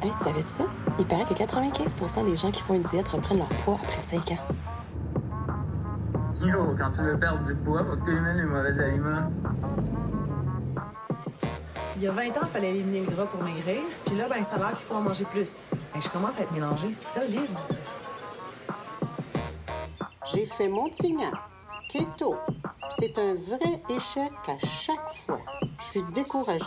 [0.00, 0.64] Hey, tu savais ça?
[1.00, 4.30] Il paraît que 95% des gens qui font une diète reprennent leur poids après 5
[4.30, 4.38] ans.
[6.40, 9.32] Yo, quand tu veux perdre du poids, faut que tu élimines les mauvais aliments.
[11.96, 13.80] Il y a 20 ans, il fallait éliminer le gras pour maigrir.
[14.06, 15.68] Puis là, ben, ça a l'air qu'il faut en manger plus.
[15.72, 17.50] Ben, je commence à être mélangé solide.
[20.32, 21.32] J'ai fait Montignan,
[21.90, 22.36] keto.
[23.00, 25.40] C'est un vrai échec à chaque fois.
[25.78, 26.64] Je suis découragée.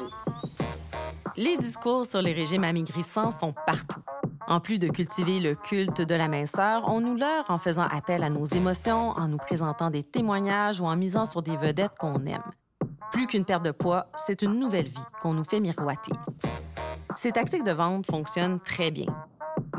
[1.42, 4.04] Les discours sur les régimes amaigrissants sont partout.
[4.48, 8.22] En plus de cultiver le culte de la minceur, on nous leurre en faisant appel
[8.22, 12.28] à nos émotions, en nous présentant des témoignages ou en misant sur des vedettes qu'on
[12.28, 12.44] aime.
[13.12, 16.12] Plus qu'une perte de poids, c'est une nouvelle vie qu'on nous fait miroiter.
[17.16, 19.08] Ces tactiques de vente fonctionnent très bien.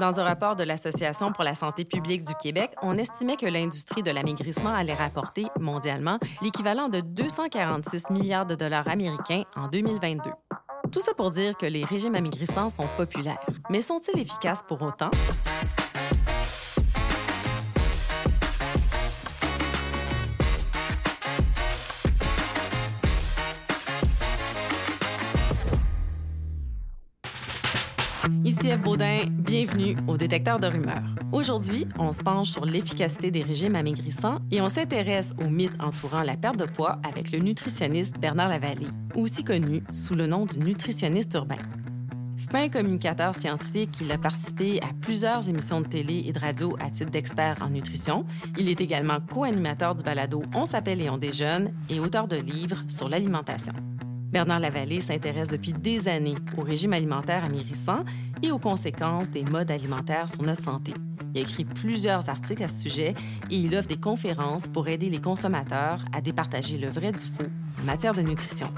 [0.00, 4.02] Dans un rapport de l'Association pour la santé publique du Québec, on estimait que l'industrie
[4.02, 10.32] de l'amaigrissement allait rapporter mondialement l'équivalent de 246 milliards de dollars américains en 2022.
[10.92, 13.40] Tout ça pour dire que les régimes amaigrissants sont populaires.
[13.70, 15.10] Mais sont-ils efficaces pour autant?
[28.62, 31.02] Baudin, bienvenue au détecteur de rumeurs.
[31.32, 36.22] Aujourd'hui, on se penche sur l'efficacité des régimes amaigrissants et on s'intéresse aux mythes entourant
[36.22, 40.60] la perte de poids avec le nutritionniste Bernard Lavallée, aussi connu sous le nom du
[40.60, 41.58] nutritionniste urbain.
[42.50, 46.88] Fin communicateur scientifique, il a participé à plusieurs émissions de télé et de radio à
[46.88, 48.24] titre d'expert en nutrition.
[48.58, 52.84] Il est également co-animateur du balado On s'appelle et on déjeune et auteur de livres
[52.86, 53.72] sur l'alimentation.
[54.32, 58.04] Bernard Lavallée s'intéresse depuis des années au régime alimentaire amaigrissant
[58.42, 60.94] et aux conséquences des modes alimentaires sur notre santé.
[61.34, 63.14] Il a écrit plusieurs articles à ce sujet
[63.50, 67.44] et il offre des conférences pour aider les consommateurs à départager le vrai du faux
[67.80, 68.68] en matière de nutrition.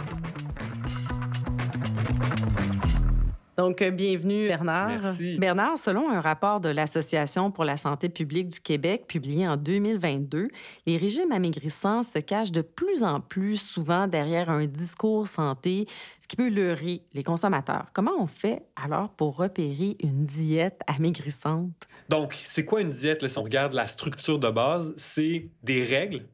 [3.56, 4.88] Donc, euh, bienvenue, Bernard.
[4.88, 5.38] Merci.
[5.38, 10.48] Bernard, selon un rapport de l'Association pour la santé publique du Québec publié en 2022,
[10.86, 15.87] les régimes amaigrissants se cachent de plus en plus souvent derrière un discours santé,
[16.20, 17.87] ce qui peut leurrer les consommateurs.
[17.93, 21.87] Comment on fait alors pour repérer une diète amaigrissante?
[22.09, 23.22] Donc, c'est quoi une diète?
[23.22, 26.26] Là, si on regarde la structure de base, c'est des règles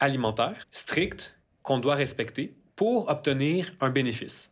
[0.00, 4.50] alimentaires strictes qu'on doit respecter pour obtenir un bénéfice.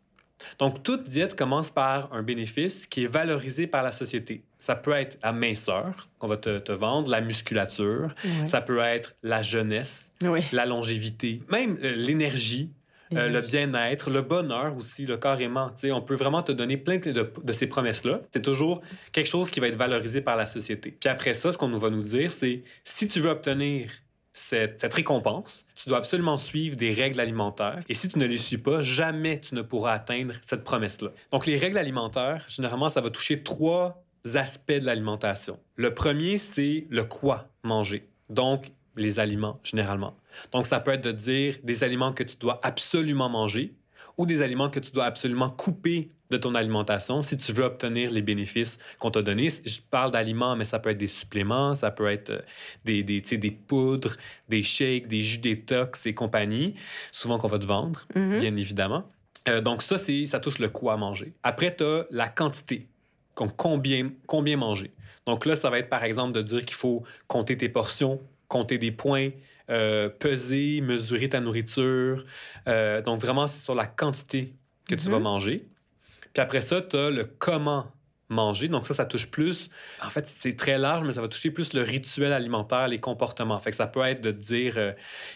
[0.59, 4.43] Donc, toute diète commence par un bénéfice qui est valorisé par la société.
[4.59, 8.47] Ça peut être la minceur qu'on va te, te, vendre, la musculature, Ouais.
[8.47, 10.13] ça peut être la jeunesse,
[10.53, 12.71] la longévité, même euh, l'énergie.
[13.15, 15.71] euh, le bien-être, le bonheur aussi, le carrément.
[15.93, 18.23] On peut vraiment te donner plein de, de ces promesses-là.
[18.33, 18.81] C'est toujours
[19.13, 20.91] quelque chose qui va être valorisé par la société.
[20.99, 23.91] Puis après ça, ce qu'on va nous dire, c'est si tu veux obtenir
[24.37, 27.83] cette, cette récompense, tu dois absolument suivre des règles alimentaires.
[27.89, 31.11] Et si tu ne les suis pas, jamais tu ne pourras atteindre cette promesse-là.
[31.33, 34.05] Donc, les règles alimentaires, généralement, ça va toucher trois
[34.35, 35.59] aspects de l'alimentation.
[35.77, 38.09] Le premier, c'est le quoi manger.
[38.29, 40.17] Donc, les aliments, généralement.
[40.53, 43.75] Donc, ça peut être de dire des aliments que tu dois absolument manger
[44.17, 48.11] ou des aliments que tu dois absolument couper de ton alimentation si tu veux obtenir
[48.11, 49.49] les bénéfices qu'on t'a donnés.
[49.65, 54.17] Je parle d'aliments, mais ça peut être des suppléments, ça peut être euh, des, poudres,
[54.49, 56.75] des shakes, des jus détox et compagnie,
[57.13, 59.05] souvent qu'on va te vendre, bien évidemment.
[59.49, 61.33] Euh, donc ça, ça touche le quoi manger.
[61.43, 62.89] Après, tu as la quantité.
[63.37, 64.91] Donc combien, combien manger.
[65.27, 68.79] Donc là, ça va être par exemple de dire qu'il faut compter tes portions, compter
[68.79, 69.31] des points,
[69.71, 72.25] euh, peser, mesurer ta nourriture.
[72.69, 74.55] Euh, donc vraiment, c'est sur la quantité
[74.89, 75.67] que tu vas manger.
[76.33, 77.93] Puis après ça, tu as le comment
[78.29, 78.69] manger.
[78.69, 79.69] Donc ça, ça touche plus.
[80.03, 83.59] En fait, c'est très large, mais ça va toucher plus le rituel alimentaire, les comportements.
[83.59, 84.93] Fait que ça peut être de dire, euh,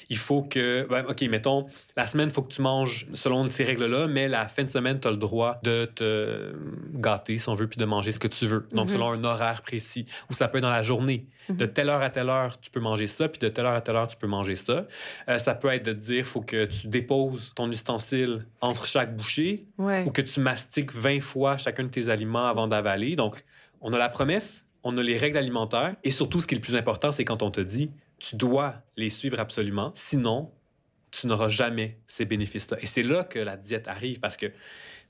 [0.09, 3.65] il faut que, ben, ok, mettons, la semaine, il faut que tu manges selon ces
[3.65, 6.53] règles-là, mais la fin de semaine, tu as le droit de te
[6.95, 8.67] gâter, si on veut, puis de manger ce que tu veux.
[8.73, 10.07] Donc selon un horaire précis.
[10.31, 11.27] Ou ça peut être dans la journée.
[11.49, 13.81] De telle heure à telle heure, tu peux manger ça, puis de telle heure à
[13.81, 14.87] telle heure, tu peux manger ça.
[15.29, 19.67] Euh, ça peut être de dire, faut que tu déposes ton ustensile entre chaque bouchée
[19.79, 20.05] Ouais.
[20.07, 22.69] ou que tu mastiques 20 fois chacun de tes aliments avant
[23.17, 23.45] Donc,
[23.81, 26.63] on a la promesse, on a les règles alimentaires et surtout, ce qui est le
[26.63, 30.51] plus important, c'est quand on te dit, tu dois les suivre absolument, sinon,
[31.11, 32.79] tu n'auras jamais ces bénéfices-là.
[32.81, 34.47] Et c'est là que la diète arrive parce que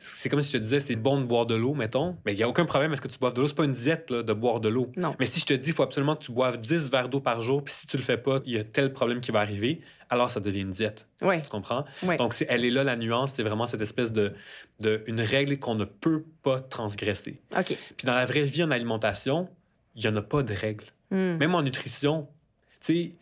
[0.03, 2.37] c'est comme si je te disais, c'est bon de boire de l'eau, mettons, mais il
[2.37, 3.49] n'y a aucun problème à ce que tu boives de l'eau?
[3.49, 4.91] C'est pas une diète là, de boire de l'eau.
[4.97, 5.15] Non.
[5.21, 7.43] Mais si je te dis, il faut absolument que tu boives 10 verres d'eau par
[7.43, 9.83] jour, puis si tu le fais pas, il y a tel problème qui va arriver,
[10.09, 11.07] alors ça devient une diète.
[11.21, 11.43] Ouais.
[11.43, 11.85] Tu comprends?
[12.03, 12.17] Ouais.
[12.17, 14.33] Donc, c'est, elle est là la nuance, c'est vraiment cette espèce de,
[14.81, 17.43] de une règle qu'on ne peut pas transgresser.
[17.55, 17.77] OK.
[17.97, 19.51] Puis dans la vraie vie en alimentation,
[19.97, 20.87] il n'y en a pas de règles.
[21.11, 21.37] Hmm.
[21.37, 22.27] Même en nutrition,
[22.81, 23.13] tu sais,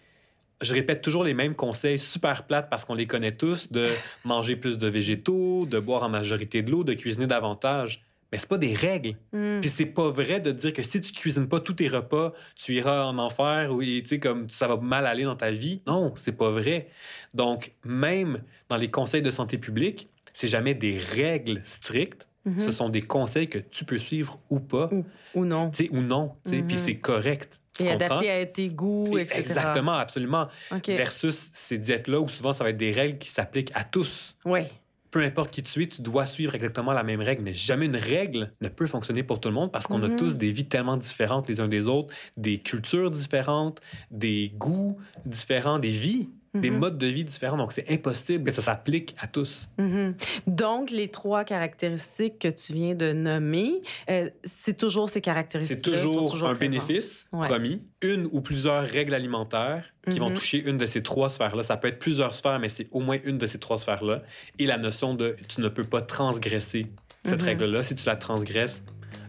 [0.61, 3.89] je répète toujours les mêmes conseils super plates parce qu'on les connaît tous de
[4.25, 8.05] manger plus de végétaux, de boire en majorité de l'eau, de cuisiner davantage.
[8.31, 9.15] Mais c'est pas des règles.
[9.33, 9.61] Mm.
[9.61, 12.75] Puis c'est pas vrai de dire que si tu cuisines pas tous tes repas, tu
[12.75, 15.81] iras en enfer ou tu sais comme ça va mal aller dans ta vie.
[15.87, 16.89] Non, c'est pas vrai.
[17.35, 22.27] Donc même dans les conseils de santé publique, c'est jamais des règles strictes.
[22.45, 22.61] Mhm.
[22.61, 25.71] Ce sont des conseils que tu peux suivre ou pas, Ou, ou non.
[25.71, 26.33] tu sais, ou non.
[26.45, 26.71] Puis Mhm.
[26.71, 27.61] c'est correct.
[27.79, 28.05] Tu Et comprends?
[28.07, 29.39] adapté à tes goûts, etc.
[29.41, 30.49] Exactement, absolument.
[30.73, 30.91] OK.
[30.91, 34.37] Versus ces diètes-là où souvent ça va être des règles qui s'appliquent à tous.
[34.45, 34.63] Oui.
[35.11, 37.97] Peu importe qui tu es, tu dois suivre exactement la même règle, mais jamais une
[37.97, 40.05] règle ne peut fonctionner pour tout le monde parce qu'on Mhm.
[40.05, 43.81] a tous des vies tellement différentes les uns des autres, des cultures différentes,
[44.11, 46.29] des goûts différents, des vies,
[46.61, 46.79] des Mhm.
[46.79, 47.57] modes de vie différents.
[47.57, 49.69] Donc c'est impossible que ça s'applique à tous.
[49.79, 50.15] Mhm.
[50.47, 55.83] Donc, les trois caractéristiques que tu viens de nommer, euh, c'est toujours ces C'est caractéristiques
[55.83, 57.47] toujours, un bénéfice Ouais.
[57.47, 60.35] promis, une ou plusieurs règles alimentaires qui vont Mhm.
[60.37, 61.63] toucher une de ces trois sphères-là.
[61.63, 64.23] Ça peut être plusieurs sphères, mais c'est au moins une de ces trois sphères-là.
[64.59, 66.87] Et la notion de tu ne peux pas transgresser
[67.25, 67.83] cette règle-là.
[67.83, 68.83] Si tu la transgresses,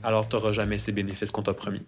[0.04, 1.82] alors tu n'auras jamais ces bénéfices qu'on t'a promis.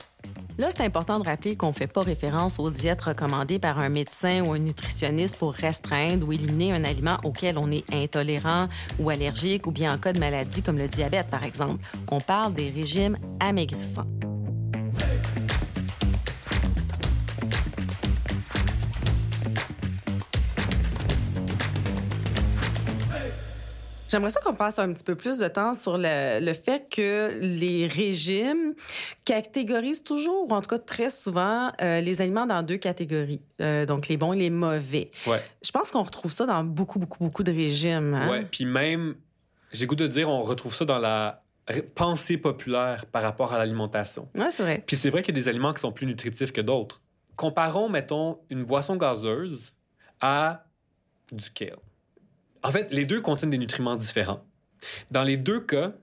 [0.57, 3.89] Là, c'est important de rappeler qu'on ne fait pas référence aux diètes recommandées par un
[3.89, 8.67] médecin ou un nutritionniste pour restreindre ou éliminer un aliment auquel on est intolérant
[8.99, 11.83] ou allergique ou bien en cas de maladie comme le diabète, par exemple.
[12.11, 14.07] On parle des régimes amaigrissants.
[24.11, 27.39] J'aimerais ça qu'on passe un petit peu plus de temps sur le, le fait que
[27.39, 28.73] les régimes
[29.23, 33.41] catégorisent toujours, ou en tout cas très souvent, euh, les aliments dans deux catégories.
[33.61, 35.11] Euh, donc, les bons et les mauvais.
[35.25, 35.41] Ouais.
[35.63, 38.13] Je pense qu'on retrouve ça dans beaucoup, beaucoup, beaucoup de régimes.
[38.13, 38.29] hein?
[38.29, 38.45] Ouais.
[38.51, 39.15] Puis même,
[39.71, 41.41] j'ai goût de dire, on retrouve ça dans la
[41.95, 44.27] pensée populaire par rapport à l'alimentation.
[44.35, 44.83] Ouais, c'est vrai.
[44.85, 47.01] Puis c'est vrai qu'il y a des aliments qui sont plus nutritifs que d'autres.
[47.37, 49.71] Comparons, mettons, une boisson gazeuse
[50.19, 50.65] à
[51.31, 51.77] du kale.
[52.63, 54.43] En fait, les deux contiennent des nutriments différents.
[55.11, 55.93] Dans les deux cas,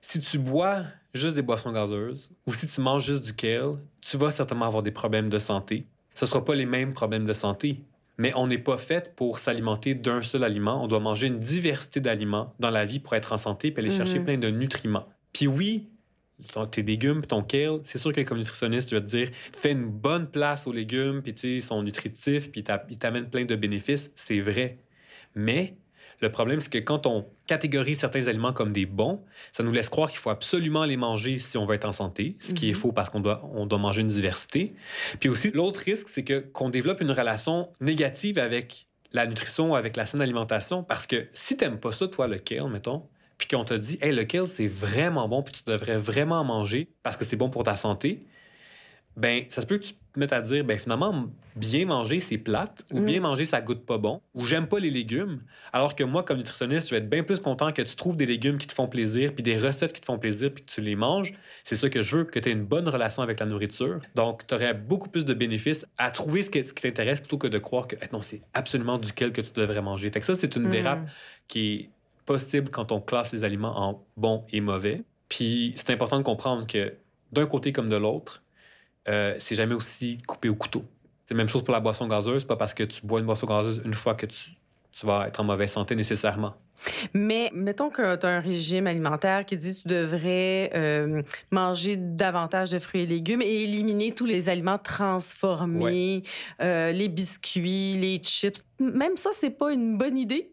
[0.00, 0.84] si tu bois
[1.14, 4.82] juste des boissons gazeuses ou si tu manges juste du kale, tu vas certainement avoir
[4.82, 5.86] des problèmes de santé.
[6.14, 7.80] Ce ne sera pas les mêmes problèmes de santé.
[8.16, 10.84] Mais on n'est pas fait pour s'alimenter d'un seul aliment.
[10.84, 13.90] On doit manger une diversité d'aliments dans la vie pour être en santé et aller
[13.90, 14.24] chercher Mhm.
[14.24, 15.08] plein de nutriments.
[15.32, 15.88] Puis oui,
[16.52, 19.72] ton- tes légumes, ton kale, c'est sûr que comme nutritionniste, je vais te dire, fais
[19.72, 24.12] une bonne place aux légumes, puis ils sont nutritifs, puis ils t'amènent plein de bénéfices,
[24.14, 24.78] c'est vrai.
[25.34, 25.74] Mais
[26.20, 29.22] le problème, c'est que quand on catégorise certains aliments comme des bons,
[29.52, 32.36] ça nous laisse croire qu'il faut absolument les manger si on veut être en santé,
[32.40, 34.74] ce qui est faux parce qu'on doit, on doit manger une diversité.
[35.20, 39.96] Puis aussi, l'autre risque, c'est que qu'on développe une relation négative avec la nutrition, avec
[39.96, 43.06] la saine alimentation, parce que si t'aimes pas ça, toi, le kale, mettons,
[43.38, 46.44] puis qu'on te dit, hey, le kale, c'est vraiment bon, puis tu devrais vraiment en
[46.44, 48.24] manger parce que c'est bon pour ta santé,
[49.16, 52.38] ben, ça se peut que tu te mettes à dire, ben, finalement, bien manger, c'est
[52.38, 53.04] plate, ou Mm.
[53.06, 55.42] bien manger, ça goûte pas bon, ou j'aime pas les légumes,
[55.72, 58.26] alors que moi, comme nutritionniste, je vais être bien plus content que tu trouves des
[58.26, 60.80] légumes qui te font plaisir, puis des recettes qui te font plaisir, puis que tu
[60.80, 61.32] les manges.
[61.62, 64.00] C'est ça que je veux, que tu aies une bonne relation avec la nourriture.
[64.14, 67.38] Donc, tu aurais beaucoup plus de bénéfices à trouver ce qui, ce qui t'intéresse plutôt
[67.38, 70.10] que de croire que, eh non, c'est absolument duquel que tu devrais manger.
[70.10, 70.70] Fait que ça, c'est une Mm.
[70.70, 71.08] dérape
[71.48, 71.90] qui est
[72.26, 75.02] possible quand on classe les aliments en bons et mauvais.
[75.28, 76.94] Puis, c'est important de comprendre que
[77.32, 78.42] d'un côté comme de l'autre,
[79.08, 80.84] euh, c'est jamais aussi coupé au couteau.
[81.26, 82.44] C'est la même chose pour la boisson gazeuse.
[82.44, 84.50] Pas parce que tu bois une boisson gazeuse une fois que tu,
[84.92, 86.54] tu vas être en mauvaise santé nécessairement.
[87.14, 91.96] Mais mettons que tu as un régime alimentaire qui dit que tu devrais euh, manger
[91.96, 96.22] davantage de fruits et légumes et éliminer tous les aliments transformés,
[96.60, 98.62] euh, les biscuits, les chips.
[98.78, 100.50] Même ça, c'est pas une bonne idée?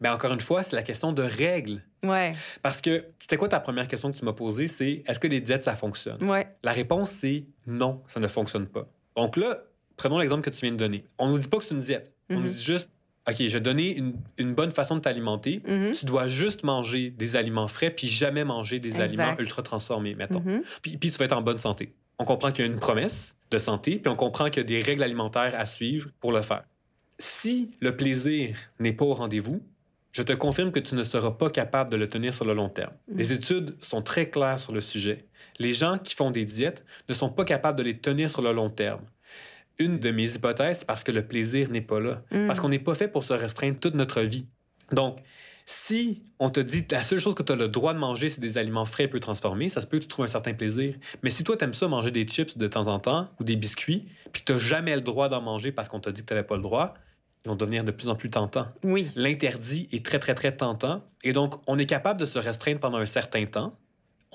[0.00, 1.82] Mais encore une fois, c'est la question de règles.
[2.04, 4.66] Ouais, Parce que c'était quoi ta première question que tu m'as posée?
[4.66, 6.22] C'est est-ce que les diètes, ça fonctionne?
[6.22, 6.46] ouais.
[6.62, 8.86] La réponse, c'est non, ça ne fonctionne pas.
[9.16, 9.62] Donc là,
[9.96, 11.04] prenons l'exemple que tu viens de donner.
[11.18, 12.12] On nous dit pas que c'est une diète.
[12.30, 12.42] On Mhm.
[12.44, 12.90] nous dit juste,
[13.28, 15.62] OK, je vais donner une, une bonne façon de t'alimenter.
[15.66, 15.92] Mhm.
[15.92, 19.02] Tu dois juste manger des aliments frais puis jamais manger des Exact.
[19.04, 20.40] aliments ultra transformés, mettons.
[20.40, 20.62] Mhm.
[20.82, 21.94] Puis, puis tu vas être en bonne santé.
[22.18, 24.64] On comprend qu'il y a une promesse de santé, puis on comprend qu'il y a
[24.64, 26.64] des règles alimentaires à suivre pour le faire.
[27.18, 29.62] Si le plaisir n'est pas au rendez-vous,
[30.12, 32.68] je te confirme que tu ne seras pas capable de le tenir sur le long
[32.68, 32.92] terme.
[33.08, 35.24] Les études sont très claires sur le sujet.
[35.58, 38.52] Les gens qui font des diètes ne sont pas capables de les tenir sur le
[38.52, 39.00] long terme.
[39.78, 42.22] Une de mes hypothèses, c'est parce que le plaisir n'est pas là.
[42.30, 42.46] Mm.
[42.46, 44.46] Parce qu'on n'est pas fait pour se restreindre toute notre vie.
[44.92, 45.18] Donc,
[45.66, 48.40] si on te dit la seule chose que tu as le droit de manger, c'est
[48.40, 50.94] des aliments frais et peu transformés, ça se peut que tu trouves un certain plaisir.
[51.22, 53.56] Mais si toi, tu aimes ça manger des chips de temps en temps ou des
[53.56, 56.26] biscuits, puis que tu n'as jamais le droit d'en manger parce qu'on t'a dit que
[56.26, 56.94] tu n'avais pas le droit,
[57.44, 58.66] ils vont devenir de plus en plus tentants.
[58.82, 59.10] Oui.
[59.16, 61.02] L'interdit est très, très, très tentant.
[61.22, 63.78] Et donc, on est capable de se restreindre pendant un certain temps.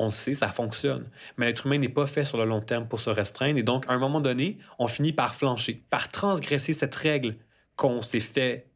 [0.01, 1.09] On le sait, ça fonctionne.
[1.37, 3.59] Mais l'être humain n'est pas fait sur le long terme pour se restreindre.
[3.59, 7.35] Et donc, à un moment donné, on finit par flancher, par transgresser cette règle
[7.75, 8.67] qu'on s'est fait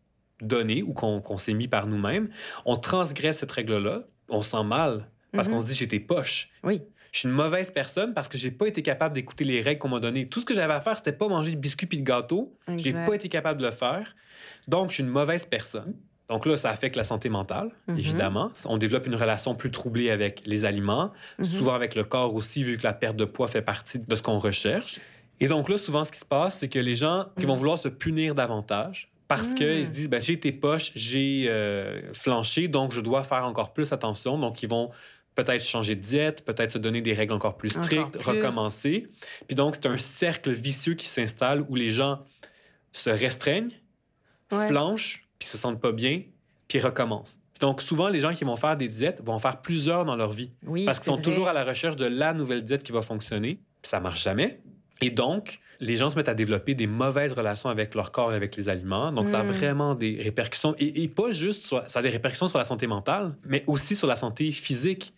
[0.41, 2.29] donner ou qu'on s'est mis par nous-mêmes.
[2.65, 4.03] On transgresse cette règle-là.
[4.29, 5.53] On se sent mal parce Mhm.
[5.53, 6.49] qu'on se dit j'étais poche.
[6.63, 6.81] Oui.
[7.13, 9.87] Je suis une mauvaise personne parce que j'ai pas été capable d'écouter les règles qu'on
[9.89, 10.27] m'a données.
[10.27, 12.57] Tout ce que j'avais à faire, c'était pas manger de biscuits puis de gâteau.
[12.75, 14.15] J'ai pas été capable de le faire.
[14.67, 15.93] Donc, je suis une mauvaise personne.
[16.33, 17.97] Donc là, ça affecte la santé mentale, Mhm.
[17.99, 18.51] évidemment.
[18.65, 21.45] On développe une relation plus troublée avec les aliments, Mhm.
[21.45, 24.23] souvent avec le corps aussi, vu que la perte de poids fait partie de ce
[24.23, 24.99] qu'on recherche.
[25.39, 27.77] Et donc là, souvent, ce qui se passe, c'est que les gens qui vont vouloir
[27.77, 29.55] se punir davantage parce Mhm.
[29.55, 33.71] qu'ils se disent, ben, j'ai été poche, j'ai euh, flanché, donc je dois faire encore
[33.71, 34.39] plus attention.
[34.39, 34.89] Donc, ils vont
[35.35, 38.21] peut-être changer de diète, peut-être se donner des règles encore plus Encore strictes, plus.
[38.31, 39.07] recommencer.
[39.47, 42.19] Puis donc, c'est un cercle vicieux qui s'installe où les gens
[42.91, 43.71] se restreignent,
[44.51, 44.67] Ouais.
[44.67, 46.21] flanchent, puis se sentent pas bien,
[46.67, 47.37] puis recommencent.
[47.59, 50.31] Donc, souvent, les gens qui vont faire des diètes vont en faire plusieurs dans leur
[50.31, 50.51] vie.
[50.65, 51.21] Oui, Parce qu'ils sont vrai.
[51.21, 53.59] toujours à la recherche de la nouvelle diète qui va fonctionner.
[53.81, 54.59] Puis ça marche jamais.
[55.01, 58.35] Et donc, les gens se mettent à développer des mauvaises relations avec leur corps et
[58.35, 59.11] avec les aliments.
[59.11, 59.47] Donc, ça a Mm.
[59.51, 60.75] vraiment des répercussions.
[60.79, 61.83] Et, et pas juste sur...
[61.87, 65.13] Ça a des répercussions sur la santé mentale, mais aussi sur la santé physique.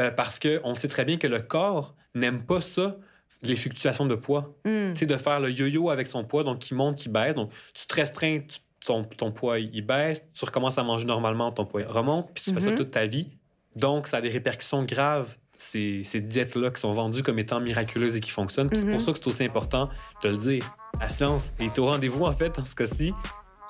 [0.00, 2.96] Euh, parce qu'on sait très bien que le corps n'aime pas ça,
[3.42, 4.54] les fluctuations de poids.
[4.64, 4.92] Mm.
[4.94, 7.34] Tu sais, de faire le yo-yo avec son poids, donc qui monte, qui baisse.
[7.34, 10.24] Donc, tu te restreins, tu- ton, ton poids, il baisse.
[10.34, 12.30] Tu recommences à manger normalement, ton poids remonte.
[12.34, 12.76] Puis tu fais ça Mhm.
[12.76, 13.28] toute ta vie.
[13.74, 18.16] Donc, ça a des répercussions graves, ces, ces diètes-là qui sont vendues comme étant miraculeuses
[18.16, 18.70] et qui fonctionnent.
[18.70, 19.90] Puis c'est pour ça que c'est aussi important
[20.22, 20.64] de le dire.
[21.00, 23.12] La science est au rendez-vous, en fait, dans ce cas-ci.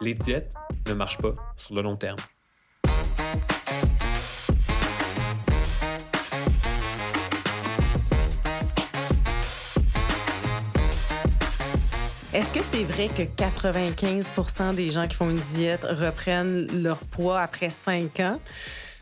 [0.00, 0.52] Les diètes
[0.88, 2.18] ne marchent pas sur le long terme.
[12.36, 17.40] Est-ce que c'est vrai que 95% des gens qui font une diète reprennent leur poids
[17.40, 18.38] après 5 ans?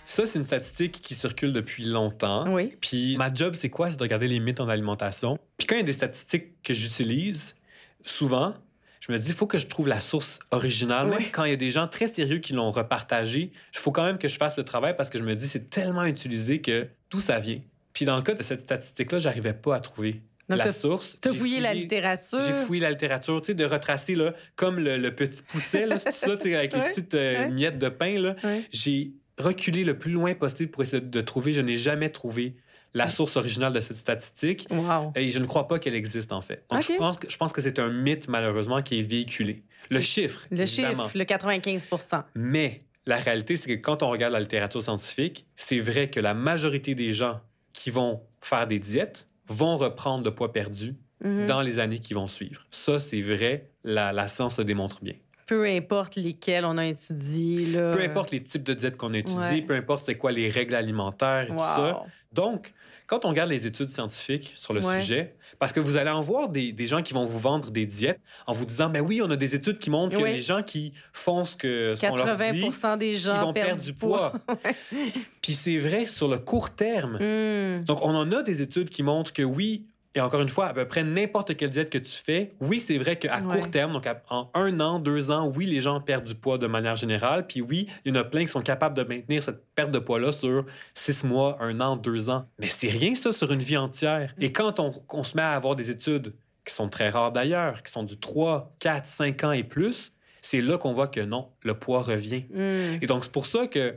[0.05, 2.49] Ça, c'est une statistique qui circule depuis longtemps.
[2.49, 2.77] Oui.
[2.81, 3.91] Puis ma job, c'est quoi?
[3.91, 5.37] C'est de regarder les mythes en alimentation.
[5.59, 7.57] Puis quand il y a des statistiques que j'utilise,
[8.05, 8.55] souvent,
[9.01, 11.13] je me dis, il faut que je trouve la source originale.
[11.19, 11.31] Oui.
[11.33, 14.19] Quand il y a des gens très sérieux qui l'ont repartagé, il faut quand même
[14.19, 17.21] que je fasse le travail parce que je me dis, c'est tellement utilisé que tout
[17.21, 17.61] ça vient?
[17.95, 21.17] Puis dans le cas de cette statistique-là, j'arrivais pas à trouver Donc, la source.
[21.21, 22.41] T'as J'ai fouillé la littérature?
[22.41, 25.99] J'ai fouillé la littérature, tu sais, de retracer, là, comme le, le petit pousset, là,
[25.99, 27.51] c'est ça, avec les petites euh, ouais.
[27.51, 28.37] miettes de pain, là.
[28.45, 28.65] Ouais.
[28.71, 31.53] J'ai reculé le plus loin possible pour essayer de trouver.
[31.53, 32.57] Je n'ai jamais trouvé
[32.93, 34.67] la source originale de cette statistique.
[34.71, 35.13] Wow.
[35.17, 36.65] Et je ne crois pas qu'elle existe, en fait.
[36.71, 36.91] Donc, Ok.
[36.93, 39.65] je, pense que, je pense que c'est un mythe, malheureusement, qui est véhiculé.
[39.91, 41.05] Le chiffre, Le évidemment.
[41.05, 45.79] chiffre, le 95% Mais la réalité, c'est que quand on regarde la littérature scientifique, c'est
[45.81, 47.41] vrai que la majorité des gens
[47.73, 51.47] qui vont faire des diètes vont reprendre de poids perdu Mhm.
[51.47, 52.67] dans les années qui vont suivre.
[52.71, 53.71] Ça, c'est vrai.
[53.85, 55.15] La, la science le démontre bien.
[55.47, 57.67] Peu importe lesquels on a étudiés.
[57.67, 57.93] Là.
[57.95, 59.63] Peu importe les types de diètes qu'on a étudiées, Ouais.
[59.63, 61.57] peu importe c'est quoi les règles alimentaires et Wow.
[61.59, 62.03] tout ça.
[62.33, 62.73] Donc,
[63.07, 65.01] quand on regarde les études scientifiques sur le Ouais.
[65.01, 67.87] sujet, parce que vous allez en voir des, des gens qui vont vous vendre des
[67.87, 70.63] diètes en vous disant, mais oui, on a des études qui montrent que les gens
[70.63, 73.93] qui font ce que ce qu'on leur dit, 80 des gens ils vont perdre du
[73.93, 74.33] poids.
[75.43, 77.19] Puis c'est vrai sur le court terme.
[77.21, 77.85] Hmm.
[77.85, 80.73] Donc, on en a des études qui montrent que oui, et encore une fois, à
[80.75, 83.55] peu près n'importe quelle diète que tu fais, oui, c'est vrai qu'à Ouais.
[83.57, 86.57] court terme, donc à- en un an, deux ans, oui, les gens perdent du poids
[86.59, 87.47] de manière générale.
[87.47, 89.99] Puis oui, il y en a plein qui sont capables de maintenir cette perte de
[89.99, 92.47] poids-là sur six mois, un an, deux ans.
[92.59, 94.35] Mais c'est rien, ça, sur une vie entière.
[94.39, 97.83] Et quand on, on se met à avoir des études qui sont très rares d'ailleurs,
[97.83, 101.49] qui sont du 3, 4, 5 ans et plus, c'est là qu'on voit que non,
[101.63, 102.45] le poids revient.
[102.51, 102.99] Hmm.
[103.03, 103.97] Et donc, c'est pour ça que,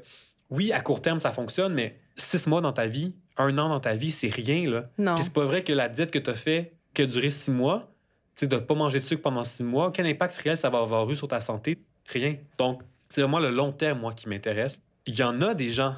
[0.49, 3.79] oui, à court terme, ça fonctionne, mais six mois dans ta vie, un an dans
[3.79, 4.89] ta vie, c'est rien, là.
[4.97, 5.15] Non.
[5.15, 7.51] Puis c'est pas vrai que la diète que tu as fait, qui a duré six
[7.51, 7.91] mois,
[8.35, 10.79] tu sais, de pas manger de sucre pendant six mois, quel impact réel ça va
[10.79, 11.77] avoir eu sur ta santé?
[12.07, 12.35] Rien.
[12.57, 14.81] Donc, c'est vraiment le long terme, moi, qui m'intéresse.
[15.05, 15.95] Il y en a des gens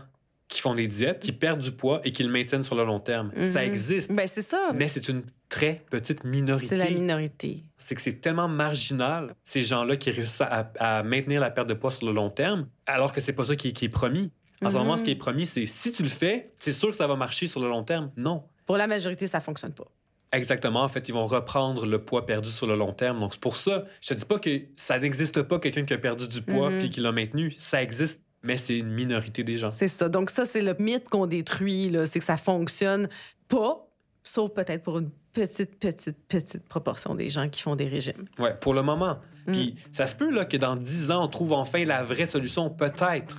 [0.47, 2.99] qui font des diètes, qui perdent du poids et qui le maintiennent sur le long
[2.99, 3.31] terme.
[3.43, 3.67] Ça Mhm.
[3.67, 4.11] existe.
[4.11, 4.71] Ben, c'est ça.
[4.73, 7.63] Mais c'est une très petite minorité C'est la minorité.
[7.77, 11.73] c'est que c'est tellement marginal, ces gens-là qui réussissent à, à maintenir la perte de
[11.75, 14.31] poids sur le long terme, alors que c'est pas ça qui est promis.
[14.63, 16.95] En ce moment, ce qui est promis, c'est si tu le fais, c'est sûr que
[16.95, 18.11] ça va marcher sur le long terme.
[18.17, 18.43] Non.
[18.65, 19.85] Pour la majorité, ça fonctionne pas.
[20.31, 20.83] Exactement.
[20.83, 23.19] En fait, ils vont reprendre le poids perdu sur le long terme.
[23.19, 25.97] Donc, c'est pour ça, je te dis pas que ça n'existe pas quelqu'un qui a
[25.97, 26.79] perdu du poids Mhm.
[26.79, 27.51] puis qui l'a maintenu.
[27.57, 29.71] Ça existe, mais c'est une minorité des gens.
[29.71, 30.07] C'est ça.
[30.07, 31.91] Donc, ça, c'est le mythe qu'on détruit.
[32.05, 33.09] C'est que ça fonctionne
[33.47, 33.87] pas,
[34.23, 38.25] sauf peut-être pour une petite, petite, petite proportion des gens qui font des régimes.
[38.37, 39.17] Ouais, pour le moment.
[39.47, 39.51] Mm.
[39.51, 42.69] Puis, ça se peut là, que dans 10 ans, on trouve enfin la vraie solution,
[42.69, 43.37] peut-être.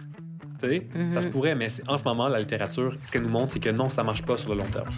[0.94, 1.12] Mhm.
[1.12, 3.70] ça se pourrait, mais en ce moment, la littérature, ce qu'elle nous montre, c'est que
[3.70, 4.88] non, ça marche pas sur le long terme.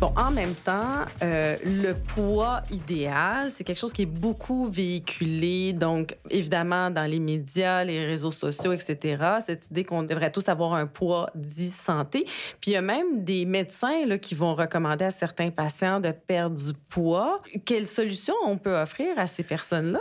[0.00, 5.74] Bon, en même temps, euh, le poids idéal, c'est quelque chose qui est beaucoup véhiculé,
[5.74, 9.22] donc évidemment dans les médias, les réseaux sociaux, etc.
[9.44, 12.24] Cette idée qu'on devrait tous avoir un poids dit santé.
[12.62, 16.12] Puis il y a même des médecins là, qui vont recommander à certains patients de
[16.12, 17.42] perdre du poids.
[17.66, 20.00] Quelles solutions on peut offrir à ces personnes-là?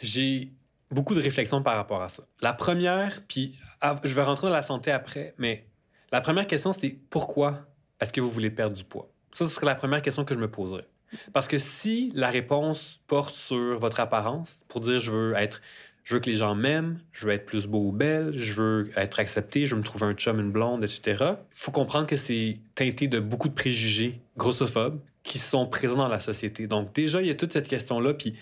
[0.00, 0.52] J'ai
[0.90, 2.22] beaucoup de réflexions par rapport à ça.
[2.40, 3.58] La première, puis
[4.04, 5.66] je vais rentrer dans la santé après, mais
[6.12, 7.66] la première question, c'est pourquoi
[8.02, 9.08] est-ce que vous voulez perdre du poids?
[9.32, 10.86] Ça, ce serait la première question que je me poserais.
[11.32, 15.60] Parce que si la réponse porte sur votre apparence, pour dire je veux être,
[16.04, 18.90] je veux que les gens m'aiment, je veux être plus beau ou belle, je veux
[18.96, 21.02] être accepté, je veux me trouver un chum, une blonde, etc.
[21.20, 26.08] Il faut comprendre que c'est teinté de beaucoup de préjugés grossophobes qui sont présents dans
[26.08, 26.66] la société.
[26.66, 28.14] Donc déjà, il y a toute cette question-là.
[28.14, 28.34] Puis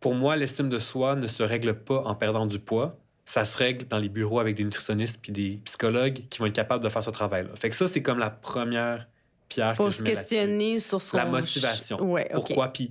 [0.00, 2.98] pour moi, l'estime de soi ne se règle pas en perdant du poids.
[3.24, 6.54] Ça se règle dans les bureaux avec des nutritionnistes puis des psychologues qui vont être
[6.54, 7.50] capables de faire ce travail-là.
[7.56, 9.06] Fait que ça, c'est comme la première
[9.48, 11.16] pierre Faut que se questionner sur son...
[11.16, 12.00] La motivation.
[12.00, 12.28] Ouais.
[12.32, 12.68] Pourquoi?
[12.72, 12.90] Puis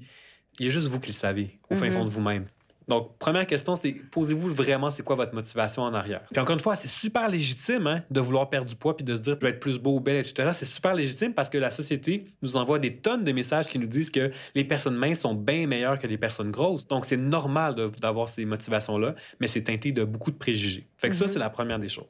[0.59, 1.91] il y a juste vous qui le savez, au fin Mhm.
[1.91, 2.45] fond de vous-même.
[2.87, 6.21] Donc, première question, c'est posez-vous vraiment c'est quoi votre motivation en arrière?
[6.31, 9.15] Puis encore une fois, c'est super légitime hein, de vouloir perdre du poids puis de
[9.15, 10.49] se dire je vais être plus beau ou belle, etc.
[10.53, 13.87] C'est super légitime parce que la société nous envoie des tonnes de messages qui nous
[13.87, 16.87] disent que les personnes minces sont bien meilleures que les personnes grosses.
[16.87, 20.87] Donc, c'est normal d'avoir ces motivations-là, mais c'est teinté de beaucoup de préjugés.
[20.97, 22.09] Fait que ça, c'est la première des choses.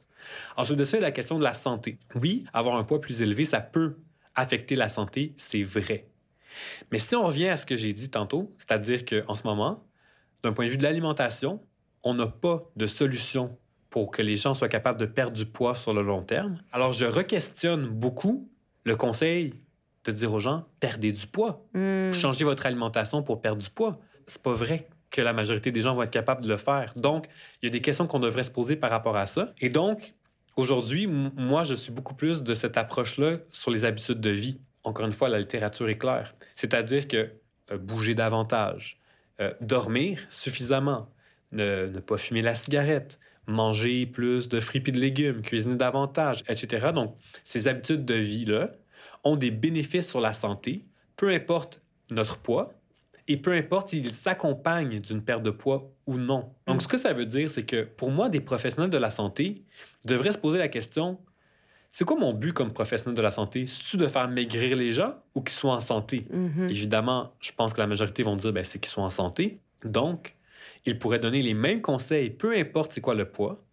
[0.56, 1.98] Ensuite de ça, il y a la question de la santé.
[2.16, 3.98] Oui, avoir un poids plus élevé, ça peut
[4.36, 6.08] affecter la santé, c'est vrai.
[6.92, 9.84] Mais si on revient à ce que j'ai dit tantôt, c'est-à-dire qu'en ce moment,
[10.44, 11.62] d'un point de vue de l'alimentation,
[12.04, 13.58] on n'a pas de solution
[13.90, 16.58] pour que les gens soient capables de perdre du poids sur le long terme.
[16.72, 18.50] Alors, je re-questionne beaucoup
[18.86, 19.54] le conseil
[20.06, 22.12] de dire aux gens perdez du poids, Hmm.
[22.12, 24.00] changez votre alimentation pour perdre du poids.
[24.28, 26.94] C'est pas vrai que la majorité des gens vont être capables de le faire.
[26.96, 27.28] Donc,
[27.62, 29.54] il y a des questions qu'on devrait se poser par rapport à ça.
[29.60, 30.14] Et donc,
[30.56, 34.60] aujourd'hui, moi, je suis beaucoup plus de cette approche-là sur les habitudes de vie.
[34.84, 36.34] Encore une fois, la littérature est claire.
[36.56, 37.30] C'est-à-dire que
[37.72, 39.01] euh, bouger davantage,
[39.42, 41.10] euh, dormir suffisamment,
[41.52, 46.44] ne, ne pas fumer la cigarette, manger plus de fruits et de légumes, cuisiner davantage,
[46.48, 46.92] etc.
[46.94, 48.72] Donc, ces habitudes de vie-là
[49.24, 51.82] ont des bénéfices sur la santé, peu importe
[52.12, 52.74] notre poids
[53.28, 56.54] et peu importe s'ils s'accompagnent d'une perte de poids ou non.
[56.68, 59.64] Donc, ce que ça veut dire, c'est que pour moi, des professionnels de la santé
[60.06, 61.20] devraient se poser la question
[61.92, 63.68] c'est quoi mon but comme professionnel de la santé?
[63.68, 66.26] C'est-tu de faire maigrir les gens ou qu'ils soient en santé?
[66.32, 66.70] Mhm.
[66.70, 69.60] Évidemment, je pense que la majorité vont dire ben, c'est qu'ils sont en santé.
[69.84, 70.36] Donc,
[70.86, 73.64] ils pourraient donner les mêmes conseils, peu importe c'est quoi le poids,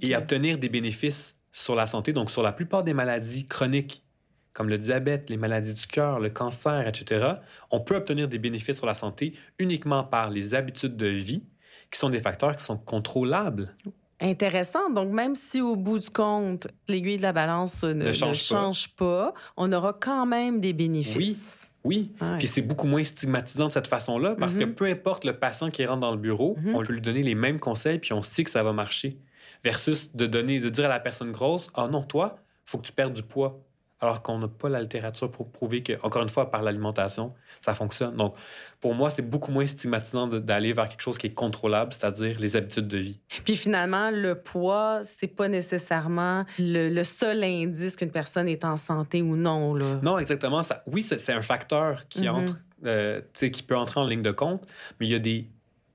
[0.00, 4.04] et obtenir des bénéfices sur la santé, donc sur la plupart des maladies chroniques,
[4.52, 7.26] comme le diabète, les maladies du cœur, le cancer, etc.
[7.70, 11.42] On peut obtenir des bénéfices sur la santé uniquement par les habitudes de vie,
[11.90, 13.74] qui sont des facteurs qui sont contrôlables.
[14.22, 14.88] Intéressant.
[14.90, 18.56] Donc, même si au bout du compte, l'aiguille de la balance ne, change pas.
[18.56, 21.68] change pas, on aura quand même des bénéfices.
[21.84, 22.38] Oui, Ouais.
[22.38, 24.74] puis c'est beaucoup moins stigmatisant de cette façon-là parce que Mhm.
[24.74, 26.74] peu importe le patient qui rentre dans le bureau, Mhm.
[26.76, 29.18] on peut lui donner les mêmes conseils puis on sait que ça va marcher.
[29.64, 32.92] Versus de donner, de dire à la personne grosse, ah non, toi, faut que tu
[32.92, 33.60] perdes du poids.
[34.02, 37.72] Alors qu'on n'a pas la littérature pour prouver que, encore une fois, par l'alimentation, ça
[37.74, 38.16] fonctionne.
[38.16, 38.34] Donc,
[38.80, 42.56] pour moi, c'est beaucoup moins stigmatisant d'aller vers quelque chose qui est contrôlable, c'est-à-dire les
[42.56, 43.20] habitudes de vie.
[43.44, 48.76] Puis finalement, le poids, c'est pas nécessairement le, le seul indice qu'une personne est en
[48.76, 49.74] santé ou non.
[49.74, 50.00] Là.
[50.02, 50.62] Non, exactement.
[50.64, 52.28] Ça, oui, c'est un facteur qui Mhm.
[52.34, 54.66] entre, euh, qui peut entrer en ligne de compte,
[54.98, 55.46] mais il y a des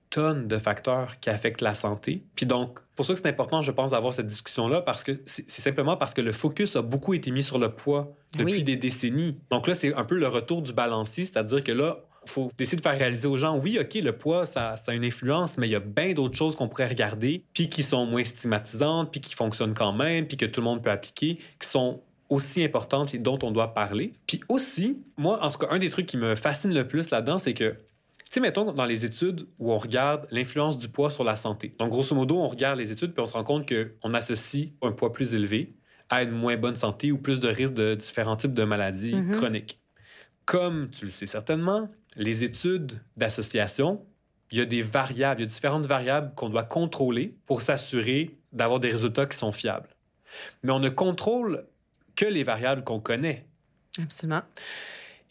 [0.09, 2.23] tonnes de facteurs qui affectent la santé.
[2.35, 5.49] Puis donc, pour ça que c'est important, je pense, d'avoir cette discussion-là, parce que c'est
[5.49, 8.63] simplement parce que le focus a beaucoup été mis sur le poids depuis Oui.
[8.63, 9.37] des décennies.
[9.51, 12.77] Donc là, c'est un peu le retour du balancier, c'est-à-dire que là, il faut essayer
[12.77, 15.67] de faire réaliser aux gens, oui, OK, le poids, ça, ça a une influence, mais
[15.67, 19.21] il y a bien d'autres choses qu'on pourrait regarder, puis qui sont moins stigmatisantes, puis
[19.21, 23.13] qui fonctionnent quand même, puis que tout le monde peut appliquer, qui sont aussi importantes
[23.13, 24.11] et dont on doit parler.
[24.27, 27.37] Puis aussi, moi, en tout cas, un des trucs qui me fascine le plus là-dedans,
[27.37, 27.75] c'est que,
[28.29, 31.75] sais, mettons, dans les études où on regarde l'influence du poids sur la santé.
[31.79, 34.91] Donc, grosso modo, on regarde les études puis on se rend compte qu'on associe un
[34.91, 35.75] poids plus élevé
[36.09, 39.31] à une moins bonne santé ou plus de risques de différents types de maladies Mhm.
[39.31, 39.81] chroniques.
[40.45, 44.05] Comme tu le sais certainement, les études d'association,
[44.51, 48.37] il y a des variables, il y a différentes variables qu'on doit contrôler pour s'assurer
[48.53, 49.89] d'avoir des résultats qui sont fiables.
[50.63, 51.65] Mais on ne contrôle
[52.15, 53.45] que les variables qu'on connaît.
[54.01, 54.41] Absolument.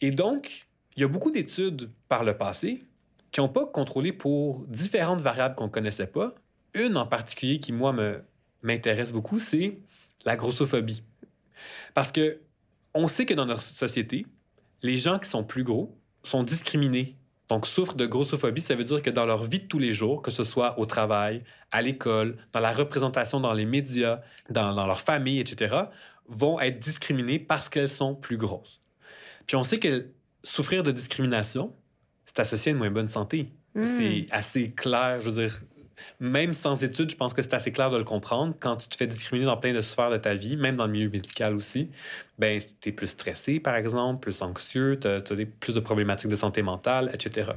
[0.01, 2.83] Et donc, il y a beaucoup d'études par le passé
[3.31, 6.33] qui n'ont pas contrôlé pour différentes variables qu'on ne connaissait pas.
[6.73, 7.95] Une en particulier qui, moi,
[8.61, 9.79] m'intéresse beaucoup, c'est
[10.25, 11.03] la grossophobie.
[11.93, 12.39] Parce que
[12.93, 14.25] on sait que dans notre société,
[14.81, 17.15] les gens qui sont plus gros sont discriminés.
[17.49, 20.21] Donc, souffrent de grossophobie, ça veut dire que dans leur vie de tous les jours,
[20.21, 24.85] que ce soit au travail, à l'école, dans la représentation dans les médias, dans, dans
[24.85, 25.75] leur famille, etc.,
[26.27, 28.81] vont être discriminés parce qu'elles sont plus grosses.
[29.45, 30.09] Puis on sait que
[30.43, 31.73] souffrir de discrimination,
[32.37, 33.49] c'est associé à une moins bonne santé.
[33.73, 33.85] Hmm.
[33.85, 35.19] C'est assez clair.
[35.21, 35.59] Je veux dire,
[36.19, 38.53] même sans études, je pense que c'est assez clair de le comprendre.
[38.59, 40.91] Quand tu te fais discriminer dans plein de sphères de ta vie, même dans le
[40.91, 41.89] milieu médical aussi,
[42.37, 45.21] ben, tu es plus stressé, par exemple, plus anxieux, tu as,
[45.59, 47.51] plus de problématiques de santé mentale, etc.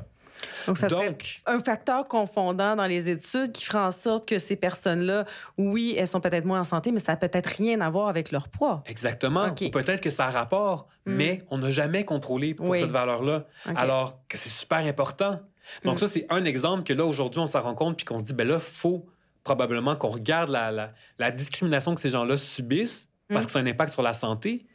[0.67, 4.39] Donc, ça serait Donc, un facteur confondant dans les études qui ferait en sorte que
[4.39, 5.25] ces personnes-là,
[5.59, 8.31] oui, elles sont peut-être moins en santé, mais ça n'a peut-être rien à voir avec
[8.33, 8.83] leur poids.
[8.87, 9.47] exactement.
[9.49, 9.63] OK.
[9.67, 11.13] Ou peut-être que ça a rapport, Mm.
[11.15, 12.81] mais on n'a jamais contrôlé pour Oui.
[12.81, 13.47] cette valeur-là.
[13.75, 15.41] Alors que c'est super important.
[15.85, 15.99] Donc, Mm.
[15.99, 18.35] ça, c'est un exemple que là, aujourd'hui, on s'en rend compte puis qu'on se dit,
[18.35, 19.07] ben là, faut
[19.45, 23.47] probablement qu'on regarde la, la- la discrimination que ces gens-là subissent parce Mm.
[23.47, 24.67] que ça a un impact sur la santé.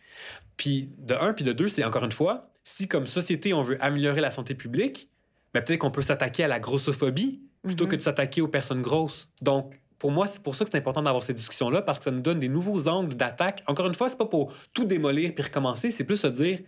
[0.58, 3.78] Puis de un, puis de deux, c'est encore une fois, si comme société, on veut
[3.84, 5.10] améliorer la santé publique,
[5.56, 7.90] ben peut-être qu'on peut s'attaquer à la grossophobie plutôt Mhm.
[7.92, 9.28] que de s'attaquer aux personnes grosses.
[9.42, 12.12] Donc, pour moi, c'est pour ça que c'est important d'avoir ces discussions-là parce que ça
[12.12, 13.64] nous donne des nouveaux angles d'attaque.
[13.66, 16.60] Encore une fois, c'est pas pour tout démolir puis recommencer, c'est plus se dire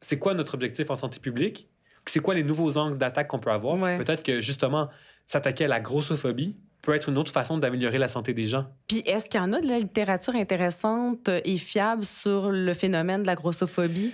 [0.00, 1.68] c'est quoi notre objectif en santé publique,
[2.06, 3.78] c'est quoi les nouveaux angles d'attaque qu'on peut avoir?
[3.78, 3.98] Ouais.
[3.98, 4.88] Peut-être que justement,
[5.26, 8.66] s'attaquer à la grossophobie peut être une autre façon d'améliorer la santé des gens.
[8.88, 13.22] Puis est-ce qu'il y en a de la littérature intéressante et fiable sur le phénomène
[13.22, 14.12] de la grossophobie?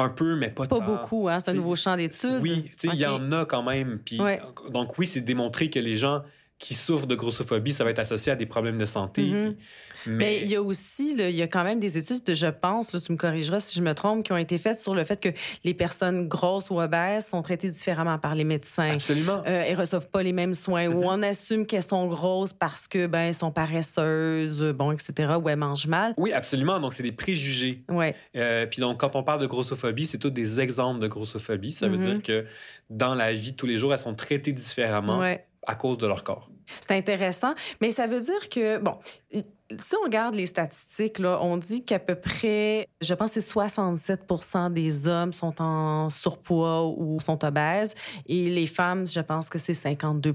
[0.00, 0.84] Un peu, mais pas, Pas tant.
[0.84, 1.38] beaucoup, hein?
[1.40, 2.40] C'est un nouveau champ d'études.
[2.40, 3.98] Oui, il y en a quand même.
[4.04, 4.40] Puis, Ouais.
[4.70, 6.22] Donc oui, c'est démontré que les gens
[6.60, 9.22] qui souffrent de grossophobie, ça va être associé à des problèmes de santé.
[9.22, 9.54] Mhm.
[9.54, 12.34] puis- Mais mais il y a aussi, là, il y a quand même des études,
[12.34, 14.94] je pense, là, tu me corrigeras si je me trompe, qui ont été faites sur
[14.94, 15.30] le fait que
[15.64, 18.92] les personnes grosses ou obèses sont traitées différemment par les médecins.
[18.94, 19.42] absolument.
[19.46, 21.04] Euh, elles reçoivent pas les mêmes soins ou Mhm.
[21.06, 25.32] on assume qu'elles sont grosses parce que ben elles sont paresseuses, bon etc.
[25.42, 26.14] ou elles mangent mal.
[26.16, 26.78] Oui, absolument.
[26.80, 27.82] Donc, c'est des préjugés.
[27.88, 28.14] Ouais.
[28.36, 31.72] Euh, puis donc, quand on parle de grossophobie, c'est tous des exemples de grossophobie.
[31.72, 32.06] Ça veut Mhm.
[32.14, 32.44] dire que
[32.90, 35.44] dans la vie de tous les jours, elles sont traitées différemment Ouais.
[35.66, 36.48] À cause de leur corps.
[36.80, 38.96] C'est intéressant, mais ça veut dire que, bon,
[39.32, 43.48] si on regarde les statistiques, là, on dit qu'à peu près, je pense que c'est
[43.48, 44.26] 67
[44.72, 47.94] des hommes sont en surpoids ou sont obèses
[48.26, 50.34] et les femmes, je pense que c'est 52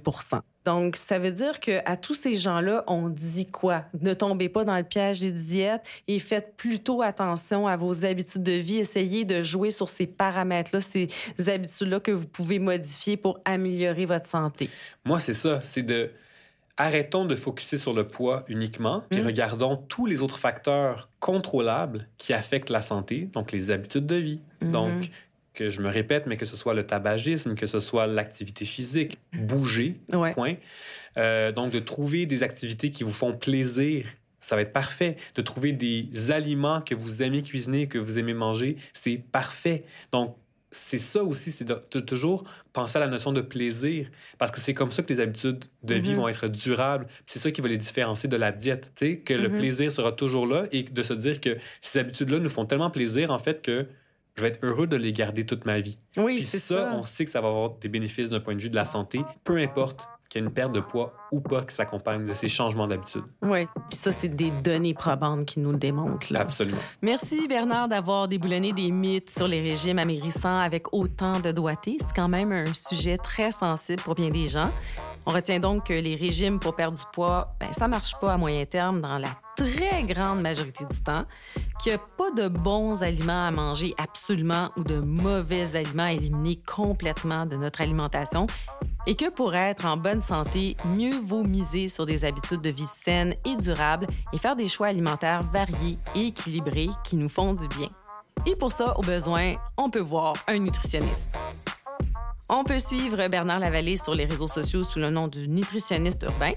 [0.66, 3.86] donc, ça veut dire que à tous ces gens-là, on dit quoi?
[4.02, 8.44] Ne tombez pas dans le piège des diètes et faites plutôt attention à vos habitudes
[8.44, 8.78] de vie.
[8.78, 11.08] Essayez de jouer sur ces paramètres-là, ces
[11.48, 14.70] habitudes-là que vous pouvez modifier pour améliorer votre santé.
[15.06, 15.62] Moi, c'est ça.
[15.64, 16.10] C'est de.
[16.78, 19.28] Arrêtons de focuser sur le poids uniquement, puis Mhm.
[19.28, 24.40] regardons tous les autres facteurs contrôlables qui affectent la santé, donc les habitudes de vie.
[24.62, 24.72] Mhm.
[24.72, 25.10] Donc,
[25.56, 29.18] que je me répète, mais que ce soit le tabagisme, que ce soit l'activité physique,
[29.34, 30.34] bouger, Ouais.
[30.34, 30.56] point.
[31.18, 34.06] Euh, donc, de trouver des activités qui vous font plaisir,
[34.42, 35.16] ça va être parfait.
[35.34, 39.86] De trouver des aliments que vous aimez cuisiner, que vous aimez manger, c'est parfait.
[40.12, 40.36] Donc,
[40.72, 44.60] c'est ça aussi, c'est de, de toujours penser à la notion de plaisir, parce que
[44.60, 46.16] c'est comme ça que les habitudes de vie Mhm.
[46.18, 47.08] vont être durables.
[47.26, 49.58] C'est ça qui va les différencier de la diète, tu sais, que le Mhm.
[49.58, 53.32] plaisir sera toujours là et de se dire que ces habitudes-là nous font tellement plaisir,
[53.32, 53.86] en fait, que
[54.36, 55.98] je vais être heureux de les garder toute ma vie.
[56.18, 56.92] Oui, Puis c'est ça, ça.
[56.94, 59.22] on sait que ça va avoir des bénéfices d'un point de vue de la santé,
[59.44, 62.48] peu importe qu'il y ait une perte de poids ou pas qui s'accompagne de ces
[62.50, 63.24] changements d'habitude.
[63.44, 63.66] Oui.
[63.90, 66.34] Puis ça, c'est des données probantes qui nous le démontrent.
[66.34, 66.42] Là.
[66.42, 66.80] Absolument.
[67.02, 71.98] Merci Bernard d'avoir déboulonné des mythes sur les régimes amaigrissants avec autant de doigté.
[72.00, 74.72] C'est quand même un sujet très sensible pour bien des gens.
[75.26, 78.38] On retient donc que les régimes pour perdre du poids, ben, ça marche pas à
[78.38, 81.26] moyen terme dans la très grande majorité du temps,
[81.82, 86.12] qu'il n'y a pas de bons aliments à manger absolument ou de mauvais aliments à
[86.12, 88.48] éliminer complètement de notre alimentation
[89.08, 92.88] et que pour être en bonne santé, mieux vaut miser sur des habitudes de vie
[93.04, 97.68] saines et durables et faire des choix alimentaires variés et équilibrés qui nous font du
[97.68, 97.90] bien.
[98.46, 101.30] Et pour ça, au besoin, on peut voir un nutritionniste.
[102.48, 106.52] On peut suivre Bernard Lavallée sur les réseaux sociaux sous le nom du nutritionniste urbain.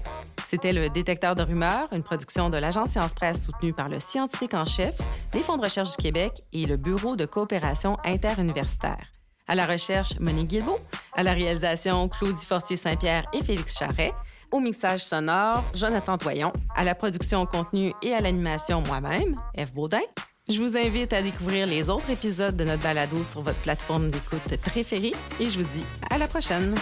[0.45, 4.53] C'était le Détecteur de rumeurs, une production de l'agence Science Presse soutenue par le scientifique
[4.53, 4.95] en chef,
[5.33, 9.07] les Fonds de recherche du Québec et le Bureau de coopération interuniversitaire.
[9.47, 10.79] À la recherche, Monique Guilbeault.
[11.15, 14.13] À la réalisation, Claudie Fortier-Saint-Pierre et Félix Charret.
[14.51, 16.53] Au mixage sonore, Jonathan Toyon.
[16.75, 20.01] À la production contenu et à l'animation, moi-même, Eve Baudin.
[20.49, 24.57] Je vous invite à découvrir les autres épisodes de notre balado sur votre plateforme d'écoute
[24.63, 26.73] préférée et je vous dis à la prochaine.